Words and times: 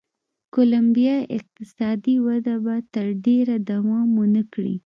کولمبیا 0.53 1.15
اقتصادي 1.37 2.15
وده 2.25 2.55
به 2.65 2.75
تر 2.93 3.07
ډېره 3.25 3.55
دوام 3.69 4.09
و 4.15 4.23
نه 4.35 4.43
کړي. 4.53 4.75